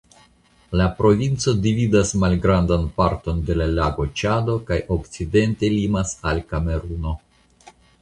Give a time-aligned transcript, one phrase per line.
[0.79, 7.19] La provinco dividas malgrandan parton de la lago Ĉado kaj okcidente limas al Kameruno.